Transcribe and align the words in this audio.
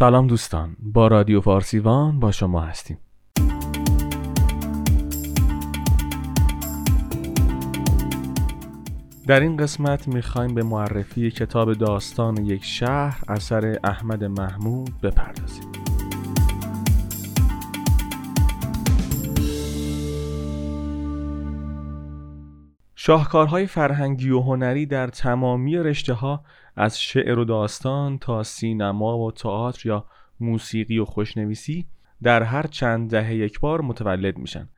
سلام 0.00 0.26
دوستان 0.26 0.76
با 0.78 1.06
رادیو 1.06 1.40
فارسیوان 1.40 2.20
با 2.20 2.32
شما 2.32 2.60
هستیم. 2.60 2.98
در 9.26 9.40
این 9.40 9.56
قسمت 9.56 10.08
می‌خوایم 10.08 10.54
به 10.54 10.62
معرفی 10.62 11.30
کتاب 11.30 11.74
داستان 11.74 12.36
یک 12.36 12.64
شهر 12.64 13.20
اثر 13.28 13.78
احمد 13.84 14.24
محمود 14.24 15.00
بپردازیم. 15.02 15.64
شاهکارهای 22.94 23.66
فرهنگی 23.66 24.30
و 24.30 24.40
هنری 24.40 24.86
در 24.86 25.06
تمامی 25.06 25.76
رشته 25.76 26.12
ها 26.12 26.44
از 26.80 27.00
شعر 27.00 27.38
و 27.38 27.44
داستان 27.44 28.18
تا 28.18 28.42
سینما 28.42 29.18
و 29.18 29.32
تئاتر 29.32 29.88
یا 29.88 30.04
موسیقی 30.40 30.98
و 30.98 31.04
خوشنویسی 31.04 31.86
در 32.22 32.42
هر 32.42 32.66
چند 32.66 33.10
دهه 33.10 33.34
یک 33.34 33.60
بار 33.60 33.80
متولد 33.80 34.38
میشن. 34.38 34.68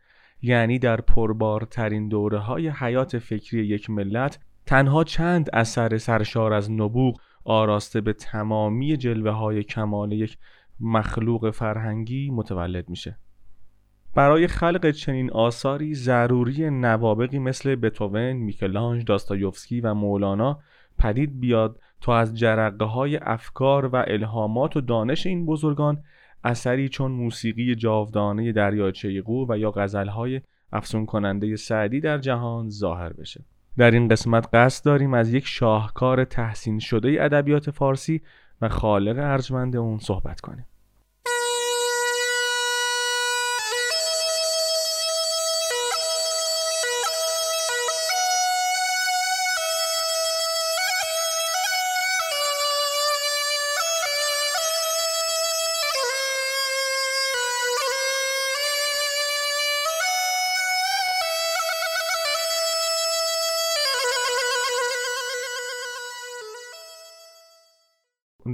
یعنی 0.42 0.78
در 0.78 1.00
پربارترین 1.00 2.08
دوره 2.08 2.38
های 2.38 2.68
حیات 2.68 3.18
فکری 3.18 3.66
یک 3.66 3.90
ملت 3.90 4.38
تنها 4.66 5.04
چند 5.04 5.50
اثر 5.52 5.98
سرشار 5.98 6.52
از 6.52 6.70
نبوغ 6.70 7.20
آراسته 7.44 8.00
به 8.00 8.12
تمامی 8.12 8.96
جلوه 8.96 9.30
های 9.30 9.62
کمال 9.62 10.12
یک 10.12 10.38
مخلوق 10.80 11.50
فرهنگی 11.50 12.30
متولد 12.30 12.88
میشه. 12.88 13.18
برای 14.14 14.46
خلق 14.46 14.90
چنین 14.90 15.30
آثاری 15.30 15.94
ضروری 15.94 16.70
نوابقی 16.70 17.38
مثل 17.38 17.74
بتوون، 17.74 18.32
میکلانج، 18.32 19.04
داستایوفسکی 19.04 19.80
و 19.80 19.94
مولانا 19.94 20.60
پدید 20.98 21.40
بیاد 21.40 21.80
تا 22.02 22.16
از 22.16 22.38
جرقه 22.38 22.84
های 22.84 23.16
افکار 23.16 23.86
و 23.86 23.96
الهامات 23.96 24.76
و 24.76 24.80
دانش 24.80 25.26
این 25.26 25.46
بزرگان 25.46 26.02
اثری 26.44 26.88
چون 26.88 27.10
موسیقی 27.10 27.74
جاودانه 27.74 28.52
دریاچه 28.52 29.22
قو 29.22 29.46
و 29.48 29.58
یا 29.58 29.70
غزلهای 29.70 30.40
افسون 30.72 31.06
کننده 31.06 31.56
سعدی 31.56 32.00
در 32.00 32.18
جهان 32.18 32.70
ظاهر 32.70 33.12
بشه. 33.12 33.44
در 33.78 33.90
این 33.90 34.08
قسمت 34.08 34.48
قصد 34.52 34.84
داریم 34.84 35.14
از 35.14 35.34
یک 35.34 35.46
شاهکار 35.46 36.24
تحسین 36.24 36.78
شده 36.78 37.16
ادبیات 37.20 37.70
فارسی 37.70 38.22
و 38.60 38.68
خالق 38.68 39.18
ارجمند 39.18 39.76
اون 39.76 39.98
صحبت 39.98 40.40
کنیم. 40.40 40.66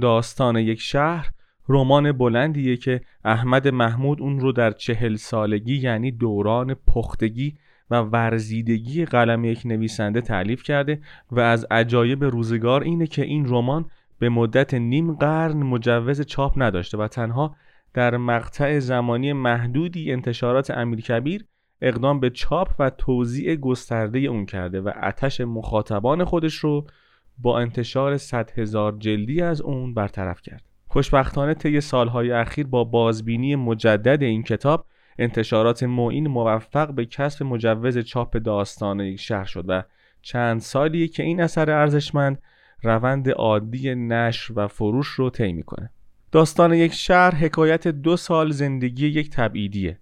داستان 0.01 0.55
یک 0.55 0.79
شهر 0.81 1.31
رمان 1.69 2.11
بلندیه 2.11 2.77
که 2.77 3.01
احمد 3.25 3.67
محمود 3.67 4.21
اون 4.21 4.39
رو 4.39 4.51
در 4.51 4.71
چهل 4.71 5.15
سالگی 5.15 5.75
یعنی 5.75 6.11
دوران 6.11 6.73
پختگی 6.73 7.55
و 7.91 8.01
ورزیدگی 8.01 9.05
قلم 9.05 9.45
یک 9.45 9.61
نویسنده 9.65 10.21
تعلیف 10.21 10.63
کرده 10.63 11.01
و 11.31 11.39
از 11.39 11.65
عجایب 11.71 12.23
روزگار 12.23 12.83
اینه 12.83 13.07
که 13.07 13.23
این 13.23 13.45
رمان 13.47 13.85
به 14.19 14.29
مدت 14.29 14.73
نیم 14.73 15.13
قرن 15.13 15.57
مجوز 15.57 16.21
چاپ 16.21 16.53
نداشته 16.57 16.97
و 16.97 17.07
تنها 17.07 17.55
در 17.93 18.17
مقطع 18.17 18.79
زمانی 18.79 19.33
محدودی 19.33 20.11
انتشارات 20.11 20.71
امیرکبیر 20.71 21.45
اقدام 21.81 22.19
به 22.19 22.29
چاپ 22.29 22.69
و 22.79 22.89
توزیع 22.89 23.55
گسترده 23.55 24.19
اون 24.19 24.45
کرده 24.45 24.81
و 24.81 24.91
اتش 25.03 25.41
مخاطبان 25.41 26.25
خودش 26.25 26.55
رو 26.55 26.85
با 27.41 27.59
انتشار 27.59 28.17
100 28.17 28.51
هزار 28.59 28.95
جلدی 28.99 29.41
از 29.41 29.61
اون 29.61 29.93
برطرف 29.93 30.41
کرد. 30.41 30.63
خوشبختانه 30.87 31.53
طی 31.53 31.81
سالهای 31.81 32.31
اخیر 32.31 32.67
با 32.67 32.83
بازبینی 32.83 33.55
مجدد 33.55 34.23
این 34.23 34.43
کتاب 34.43 34.85
انتشارات 35.19 35.83
معین 35.83 36.27
موفق 36.27 36.93
به 36.93 37.05
کسب 37.05 37.43
مجوز 37.43 37.97
چاپ 37.97 38.37
داستان 38.37 38.99
یک 38.99 39.19
شهر 39.19 39.45
شد 39.45 39.65
و 39.67 39.83
چند 40.21 40.59
سالیه 40.59 41.07
که 41.07 41.23
این 41.23 41.41
اثر 41.41 41.71
ارزشمند 41.71 42.41
روند 42.83 43.29
عادی 43.29 43.95
نشر 43.95 44.53
و 44.55 44.67
فروش 44.67 45.07
رو 45.07 45.29
طی 45.29 45.53
می‌کنه. 45.53 45.89
داستان 46.31 46.73
یک 46.73 46.93
شهر 46.93 47.35
حکایت 47.35 47.87
دو 47.87 48.17
سال 48.17 48.51
زندگی 48.51 49.07
یک 49.07 49.29
تبعیدیه. 49.29 49.99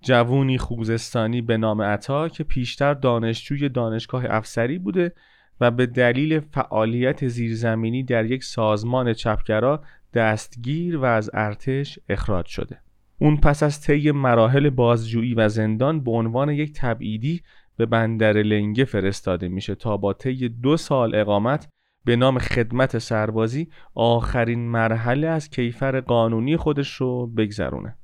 جوونی 0.00 0.58
خوزستانی 0.58 1.42
به 1.42 1.56
نام 1.56 1.82
عطا 1.82 2.28
که 2.28 2.44
پیشتر 2.44 2.94
دانشجوی 2.94 3.68
دانشگاه 3.68 4.24
افسری 4.28 4.78
بوده 4.78 5.12
و 5.60 5.70
به 5.70 5.86
دلیل 5.86 6.40
فعالیت 6.40 7.28
زیرزمینی 7.28 8.02
در 8.02 8.24
یک 8.24 8.44
سازمان 8.44 9.12
چپگرا 9.12 9.82
دستگیر 10.14 10.96
و 10.96 11.04
از 11.04 11.30
ارتش 11.34 11.98
اخراج 12.08 12.46
شده. 12.46 12.80
اون 13.18 13.36
پس 13.36 13.62
از 13.62 13.80
طی 13.80 14.10
مراحل 14.10 14.70
بازجویی 14.70 15.34
و 15.34 15.48
زندان 15.48 16.04
به 16.04 16.10
عنوان 16.10 16.48
یک 16.48 16.72
تبعیدی 16.72 17.42
به 17.76 17.86
بندر 17.86 18.32
لنگه 18.32 18.84
فرستاده 18.84 19.48
میشه 19.48 19.74
تا 19.74 19.96
با 19.96 20.12
طی 20.12 20.48
دو 20.48 20.76
سال 20.76 21.14
اقامت 21.14 21.68
به 22.04 22.16
نام 22.16 22.38
خدمت 22.38 22.98
سربازی 22.98 23.68
آخرین 23.94 24.68
مرحله 24.68 25.26
از 25.26 25.50
کیفر 25.50 26.00
قانونی 26.00 26.56
خودش 26.56 26.94
رو 26.94 27.26
بگذرونه. 27.26 27.96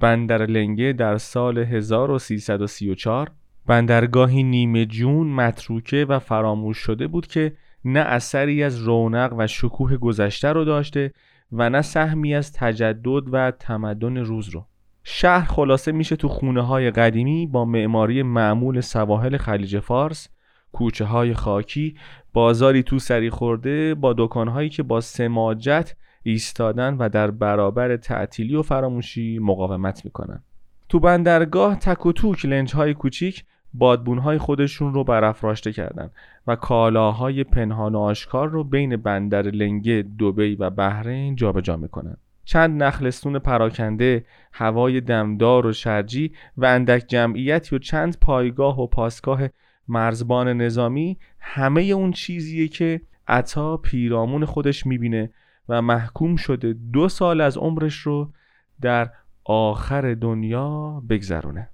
بندر 0.00 0.46
لنگه 0.46 0.92
در 0.92 1.16
سال 1.16 1.58
1334 1.58 3.30
بندرگاهی 3.68 4.42
نیمه 4.42 4.86
جون 4.86 5.26
متروکه 5.26 6.06
و 6.08 6.18
فراموش 6.18 6.78
شده 6.78 7.06
بود 7.06 7.26
که 7.26 7.52
نه 7.84 8.00
اثری 8.00 8.62
از 8.62 8.78
رونق 8.82 9.34
و 9.38 9.46
شکوه 9.46 9.96
گذشته 9.96 10.52
رو 10.52 10.64
داشته 10.64 11.12
و 11.52 11.70
نه 11.70 11.82
سهمی 11.82 12.34
از 12.34 12.52
تجدد 12.52 13.34
و 13.34 13.50
تمدن 13.50 14.16
روز 14.16 14.48
رو. 14.48 14.66
شهر 15.02 15.46
خلاصه 15.46 15.92
میشه 15.92 16.16
تو 16.16 16.28
خونه 16.28 16.62
های 16.62 16.90
قدیمی 16.90 17.46
با 17.46 17.64
معماری 17.64 18.22
معمول 18.22 18.80
سواحل 18.80 19.36
خلیج 19.36 19.78
فارس 19.78 20.28
کوچه 20.72 21.04
های 21.04 21.34
خاکی 21.34 21.96
بازاری 22.32 22.82
تو 22.82 22.98
سری 22.98 23.30
خورده 23.30 23.94
با 23.94 24.14
دکان 24.18 24.48
هایی 24.48 24.68
که 24.68 24.82
با 24.82 25.00
سماجت 25.00 25.94
ایستادن 26.22 26.94
و 26.94 27.08
در 27.08 27.30
برابر 27.30 27.96
تعطیلی 27.96 28.54
و 28.54 28.62
فراموشی 28.62 29.38
مقاومت 29.38 30.04
می‌کنن. 30.04 30.42
تو 30.88 31.00
بندرگاه 31.00 31.76
تک 31.76 32.06
و 32.06 32.12
توک 32.12 32.46
لنج 32.46 32.74
های 32.74 32.94
کوچیک 32.94 33.44
بادبونهای 33.74 34.38
خودشون 34.38 34.94
رو 34.94 35.04
برافراشته 35.04 35.72
کردند 35.72 36.10
و 36.46 36.56
کالاهای 36.56 37.44
پنهان 37.44 37.94
و 37.94 37.98
آشکار 37.98 38.48
رو 38.48 38.64
بین 38.64 38.96
بندر 38.96 39.42
لنگه، 39.42 40.02
دوبی 40.18 40.54
و 40.54 40.70
بحرین 40.70 41.36
جابجا 41.36 41.76
می‌کنن. 41.76 42.16
چند 42.44 42.82
نخلستون 42.82 43.38
پراکنده، 43.38 44.24
هوای 44.52 45.00
دمدار 45.00 45.66
و 45.66 45.72
شرجی 45.72 46.32
و 46.56 46.64
اندک 46.64 47.04
جمعیتی 47.08 47.76
و 47.76 47.78
چند 47.78 48.16
پایگاه 48.20 48.80
و 48.80 48.86
پاسگاه 48.86 49.40
مرزبان 49.88 50.48
نظامی 50.48 51.18
همه 51.38 51.82
اون 51.82 52.12
چیزیه 52.12 52.68
که 52.68 53.00
عطا 53.28 53.76
پیرامون 53.76 54.44
خودش 54.44 54.86
می‌بینه 54.86 55.30
و 55.68 55.82
محکوم 55.82 56.36
شده 56.36 56.72
دو 56.92 57.08
سال 57.08 57.40
از 57.40 57.56
عمرش 57.56 57.94
رو 57.94 58.32
در 58.80 59.10
آخر 59.44 60.14
دنیا 60.14 61.02
بگذرونه 61.08 61.68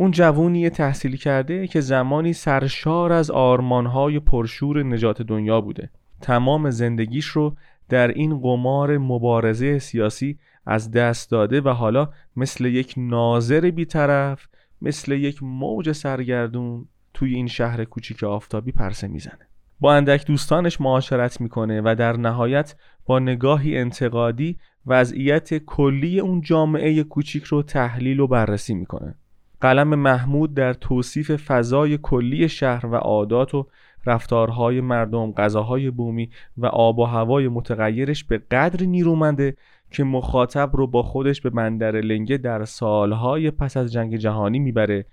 اون 0.00 0.10
جوونی 0.10 0.70
تحصیلی 0.70 1.16
کرده 1.16 1.66
که 1.66 1.80
زمانی 1.80 2.32
سرشار 2.32 3.12
از 3.12 3.30
آرمانهای 3.30 4.20
پرشور 4.20 4.82
نجات 4.82 5.22
دنیا 5.22 5.60
بوده. 5.60 5.90
تمام 6.20 6.70
زندگیش 6.70 7.24
رو 7.24 7.56
در 7.88 8.08
این 8.08 8.40
قمار 8.40 8.98
مبارزه 8.98 9.78
سیاسی 9.78 10.38
از 10.66 10.90
دست 10.90 11.30
داده 11.30 11.60
و 11.60 11.68
حالا 11.68 12.10
مثل 12.36 12.64
یک 12.64 12.94
ناظر 12.96 13.70
بیطرف 13.70 14.48
مثل 14.82 15.12
یک 15.12 15.42
موج 15.42 15.92
سرگردون 15.92 16.88
توی 17.14 17.34
این 17.34 17.46
شهر 17.46 17.84
کوچیک 17.84 18.24
آفتابی 18.24 18.72
پرسه 18.72 19.08
می‌زنه. 19.08 19.48
با 19.80 19.94
اندک 19.94 20.26
دوستانش 20.26 20.80
معاشرت 20.80 21.40
می‌کنه 21.40 21.80
و 21.84 21.94
در 21.98 22.16
نهایت 22.16 22.74
با 23.06 23.18
نگاهی 23.18 23.78
انتقادی 23.78 24.58
وضعیت 24.86 25.58
کلی 25.58 26.20
اون 26.20 26.40
جامعه 26.40 27.02
کوچیک 27.02 27.44
رو 27.44 27.62
تحلیل 27.62 28.20
و 28.20 28.26
بررسی 28.26 28.74
می‌کنه. 28.74 29.14
قلم 29.60 29.94
محمود 29.94 30.54
در 30.54 30.72
توصیف 30.72 31.30
فضای 31.30 31.98
کلی 32.02 32.48
شهر 32.48 32.86
و 32.86 32.94
عادات 32.94 33.54
و 33.54 33.66
رفتارهای 34.06 34.80
مردم، 34.80 35.32
غذاهای 35.32 35.90
بومی 35.90 36.30
و 36.56 36.66
آب 36.66 36.98
و 36.98 37.04
هوای 37.04 37.48
متغیرش 37.48 38.24
به 38.24 38.38
قدر 38.38 38.86
نیرومنده 38.86 39.56
که 39.90 40.04
مخاطب 40.04 40.70
رو 40.72 40.86
با 40.86 41.02
خودش 41.02 41.40
به 41.40 41.50
بندر 41.50 42.00
لنگه 42.00 42.36
در 42.36 42.64
سالهای 42.64 43.50
پس 43.50 43.76
از 43.76 43.92
جنگ 43.92 44.16
جهانی 44.16 44.58
می‌بره 44.58 45.04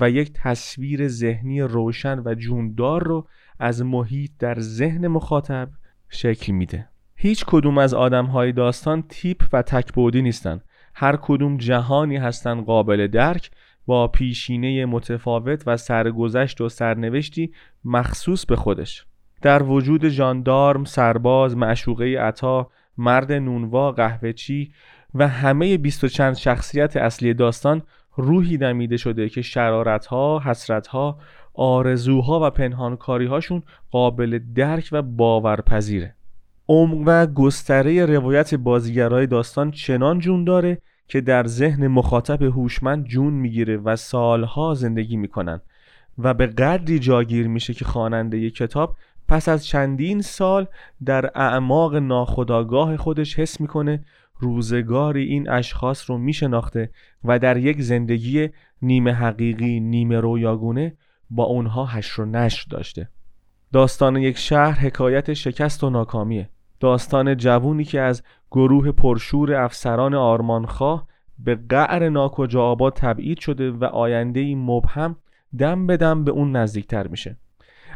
و 0.00 0.10
یک 0.10 0.32
تصویر 0.34 1.08
ذهنی 1.08 1.60
روشن 1.60 2.22
و 2.24 2.34
جوندار 2.34 3.04
رو 3.04 3.26
از 3.58 3.82
محیط 3.82 4.30
در 4.38 4.60
ذهن 4.60 5.08
مخاطب 5.08 5.68
شکل 6.08 6.52
میده. 6.52 6.88
هیچ 7.16 7.44
کدوم 7.44 7.78
از 7.78 7.94
آدم 7.94 8.26
های 8.26 8.52
داستان 8.52 9.02
تیپ 9.08 9.42
و 9.52 9.62
تکبودی 9.62 10.22
نیستن. 10.22 10.60
هر 10.94 11.16
کدوم 11.22 11.56
جهانی 11.56 12.16
هستن 12.16 12.60
قابل 12.60 13.06
درک 13.06 13.50
با 13.86 14.08
پیشینه 14.08 14.86
متفاوت 14.86 15.62
و 15.66 15.76
سرگذشت 15.76 16.60
و 16.60 16.68
سرنوشتی 16.68 17.52
مخصوص 17.84 18.46
به 18.46 18.56
خودش. 18.56 19.06
در 19.42 19.62
وجود 19.62 20.08
جاندارم، 20.08 20.84
سرباز، 20.84 21.56
معشوقه 21.56 22.18
عطا، 22.18 22.70
مرد 22.98 23.32
نونوا، 23.32 23.92
قهوهچی 23.92 24.72
و 25.14 25.28
همه 25.28 25.78
بیست 25.78 26.04
و 26.04 26.08
چند 26.08 26.34
شخصیت 26.34 26.96
اصلی 26.96 27.34
داستان 27.34 27.82
روحی 28.16 28.56
دمیده 28.56 28.96
شده 28.96 29.28
که 29.28 29.42
شرارتها، 29.42 30.42
حسرتها، 30.44 31.18
آرزوها 31.54 32.46
و 32.46 32.50
پنهانکاریهاشون 32.50 33.62
قابل 33.90 34.38
درک 34.54 34.88
و 34.92 35.02
باورپذیره. 35.02 36.14
عمق 36.68 37.02
و 37.06 37.26
گستره 37.26 38.06
روایت 38.06 38.54
بازیگرای 38.54 39.26
داستان 39.26 39.70
چنان 39.70 40.18
جون 40.18 40.44
داره 40.44 40.78
که 41.08 41.20
در 41.20 41.46
ذهن 41.46 41.86
مخاطب 41.86 42.42
هوشمند 42.42 43.06
جون 43.06 43.34
می‌گیره 43.34 43.76
و 43.76 43.96
سالها 43.96 44.74
زندگی 44.74 45.16
می‌کنن 45.16 45.60
و 46.18 46.34
به 46.34 46.46
قدری 46.46 46.98
جاگیر 46.98 47.48
میشه 47.48 47.74
که 47.74 47.84
خواننده 47.84 48.50
کتاب 48.50 48.96
پس 49.28 49.48
از 49.48 49.66
چندین 49.66 50.22
سال 50.22 50.66
در 51.04 51.30
اعماق 51.34 51.96
ناخداگاه 51.96 52.96
خودش 52.96 53.38
حس 53.38 53.60
می‌کنه 53.60 54.04
روزگاری 54.38 55.24
این 55.24 55.50
اشخاص 55.50 56.10
رو 56.10 56.18
میشناخته 56.18 56.90
و 57.24 57.38
در 57.38 57.56
یک 57.56 57.82
زندگی 57.82 58.48
نیمه 58.82 59.12
حقیقی 59.12 59.80
نیمه 59.80 60.20
رویاگونه 60.20 60.96
با 61.30 61.44
اونها 61.44 61.84
هش 61.84 62.18
و 62.18 62.24
نشر 62.24 62.66
داشته. 62.70 63.08
داستان 63.72 64.16
یک 64.16 64.38
شهر 64.38 64.80
حکایت 64.80 65.32
شکست 65.32 65.84
و 65.84 65.90
ناکامیه. 65.90 66.48
داستان 66.80 67.36
جوونی 67.36 67.84
که 67.84 68.00
از 68.00 68.22
گروه 68.54 68.92
پرشور 68.92 69.54
افسران 69.54 70.14
آرمانخواه 70.14 71.06
به 71.38 71.54
قعر 71.68 72.08
ناکجا 72.08 72.62
آباد 72.62 72.92
تبعید 72.92 73.38
شده 73.38 73.70
و 73.70 73.84
آینده 73.84 74.54
مبهم 74.54 75.16
دم 75.58 75.86
به 75.86 75.96
دم 75.96 76.24
به 76.24 76.30
اون 76.30 76.56
نزدیکتر 76.56 77.06
میشه. 77.06 77.36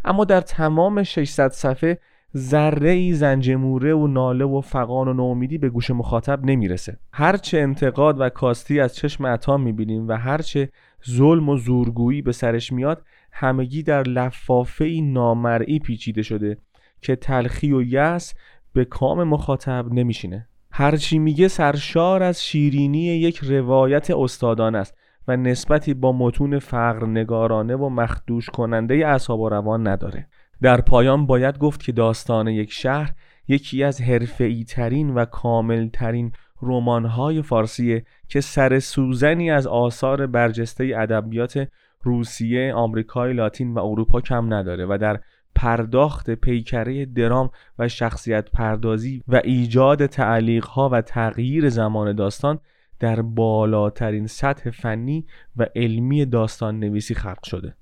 اما 0.04 0.24
در 0.24 0.40
تمام 0.40 1.02
600 1.02 1.50
صفحه 1.50 1.98
ذره 2.36 2.90
ای 2.90 3.12
زنجموره 3.12 3.94
و 3.94 4.06
ناله 4.06 4.44
و 4.44 4.60
فقان 4.60 5.08
و 5.08 5.12
نومیدی 5.12 5.58
به 5.58 5.68
گوش 5.68 5.90
مخاطب 5.90 6.44
نمی‌رسه. 6.44 6.98
هرچه 7.12 7.58
انتقاد 7.58 8.20
و 8.20 8.28
کاستی 8.28 8.80
از 8.80 8.96
چشم 8.96 9.26
عطا 9.26 9.56
می‌بینیم 9.56 10.08
و 10.08 10.12
هرچه 10.12 10.68
ظلم 11.10 11.48
و 11.48 11.56
زورگویی 11.56 12.22
به 12.22 12.32
سرش 12.32 12.72
میاد 12.72 13.02
همگی 13.32 13.82
در 13.82 14.02
لفافه 14.02 14.84
ای 14.84 15.00
نامرئی 15.00 15.78
پیچیده 15.78 16.22
شده 16.22 16.58
که 17.00 17.16
تلخی 17.16 17.72
و 17.72 17.82
یس 17.82 18.34
به 18.78 18.84
کام 18.84 19.24
مخاطب 19.24 19.92
نمیشینه. 19.92 20.48
هرچی 20.70 21.18
میگه 21.18 21.48
سرشار 21.48 22.22
از 22.22 22.44
شیرینی 22.44 23.04
یک 23.04 23.38
روایت 23.38 24.10
استادان 24.10 24.74
است 24.74 24.94
و 25.28 25.36
نسبتی 25.36 25.94
با 25.94 26.12
متون 26.12 26.58
فقر 26.58 27.06
نگارانه 27.06 27.76
و 27.76 27.88
مخدوش 27.88 28.50
کننده 28.50 28.94
اعصاب 28.94 29.40
و 29.40 29.48
روان 29.48 29.88
نداره. 29.88 30.28
در 30.62 30.80
پایان 30.80 31.26
باید 31.26 31.58
گفت 31.58 31.82
که 31.82 31.92
داستان 31.92 32.48
یک 32.48 32.72
شهر 32.72 33.12
یکی 33.48 33.84
از 33.84 34.00
حرفه‌ای 34.00 34.64
ترین 34.64 35.14
و 35.14 35.24
کامل 35.24 35.88
ترین 35.88 36.32
رمان‌های 36.62 37.42
فارسیه 37.42 38.04
که 38.28 38.40
سر 38.40 38.78
سوزنی 38.78 39.50
از 39.50 39.66
آثار 39.66 40.26
برجسته 40.26 40.92
ادبیات 40.96 41.68
روسیه، 42.02 42.74
آمریکای 42.74 43.32
لاتین 43.32 43.74
و 43.74 43.78
اروپا 43.78 44.20
کم 44.20 44.54
نداره 44.54 44.86
و 44.86 44.98
در 45.00 45.20
پرداخت 45.58 46.30
پیکره 46.30 47.06
درام 47.06 47.50
و 47.78 47.88
شخصیت 47.88 48.50
پردازی 48.50 49.22
و 49.28 49.40
ایجاد 49.44 50.06
تعلیقها 50.06 50.88
و 50.88 51.00
تغییر 51.00 51.68
زمان 51.68 52.12
داستان 52.12 52.58
در 52.98 53.22
بالاترین 53.22 54.26
سطح 54.26 54.70
فنی 54.70 55.26
و 55.56 55.66
علمی 55.76 56.26
داستان 56.26 56.80
نویسی 56.80 57.14
خلق 57.14 57.44
شده. 57.44 57.74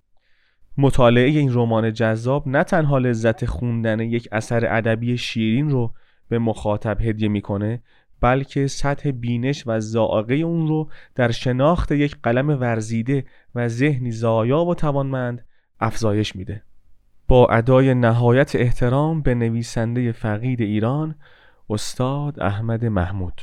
مطالعه 0.78 1.28
این 1.28 1.54
رمان 1.54 1.92
جذاب 1.92 2.48
نه 2.48 2.64
تنها 2.64 2.98
لذت 2.98 3.44
خوندن 3.46 4.00
یک 4.00 4.28
اثر 4.32 4.76
ادبی 4.76 5.18
شیرین 5.18 5.70
رو 5.70 5.92
به 6.28 6.38
مخاطب 6.38 7.00
هدیه 7.00 7.28
می‌کنه 7.28 7.82
بلکه 8.20 8.66
سطح 8.66 9.10
بینش 9.10 9.62
و 9.66 9.80
زائقه 9.80 10.34
اون 10.34 10.68
رو 10.68 10.90
در 11.14 11.30
شناخت 11.30 11.92
یک 11.92 12.16
قلم 12.22 12.48
ورزیده 12.48 13.24
و 13.54 13.68
ذهنی 13.68 14.10
زایا 14.10 14.64
و 14.64 14.74
توانمند 14.74 15.44
افزایش 15.80 16.36
میده. 16.36 16.62
با 17.28 17.46
ادای 17.46 17.94
نهایت 17.94 18.56
احترام 18.56 19.22
به 19.22 19.34
نویسنده 19.34 20.12
فقید 20.12 20.60
ایران 20.60 21.14
استاد 21.70 22.40
احمد 22.40 22.84
محمود. 22.84 23.40